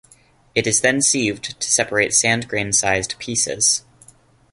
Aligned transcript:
It 0.55 0.65
is 0.65 0.81
then 0.81 1.03
sieved 1.03 1.59
to 1.59 1.71
separate 1.71 2.11
sand 2.11 2.47
grain 2.47 2.73
sized 2.73 3.19
pieces. 3.19 3.83